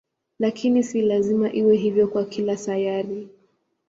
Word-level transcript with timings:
Lakini 0.39 0.83
si 0.83 1.01
lazima 1.01 1.53
iwe 1.53 1.75
hivyo 1.75 2.07
kwa 2.07 2.25
kila 2.25 2.57
sayari. 2.57 3.29